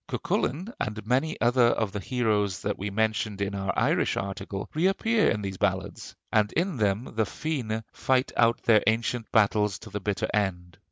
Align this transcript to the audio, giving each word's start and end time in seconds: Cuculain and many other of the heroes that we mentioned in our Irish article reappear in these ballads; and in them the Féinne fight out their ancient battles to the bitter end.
Cuculain 0.07 0.73
and 0.79 1.05
many 1.05 1.39
other 1.39 1.67
of 1.67 1.91
the 1.91 1.99
heroes 1.99 2.63
that 2.63 2.75
we 2.79 2.89
mentioned 2.89 3.39
in 3.39 3.53
our 3.53 3.71
Irish 3.77 4.17
article 4.17 4.67
reappear 4.73 5.29
in 5.29 5.43
these 5.43 5.57
ballads; 5.57 6.15
and 6.31 6.51
in 6.53 6.77
them 6.77 7.03
the 7.15 7.23
Féinne 7.25 7.83
fight 7.93 8.31
out 8.35 8.63
their 8.63 8.81
ancient 8.87 9.31
battles 9.31 9.77
to 9.77 9.91
the 9.91 9.99
bitter 9.99 10.27
end. 10.33 10.79